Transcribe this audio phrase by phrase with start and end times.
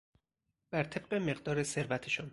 [0.71, 2.29] بر طبق مقدار ثروتشان